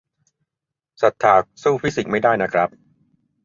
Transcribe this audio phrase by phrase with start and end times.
[1.01, 2.69] ศรัทธาสู้ฟิสิกส์ไม่ได้นะครับ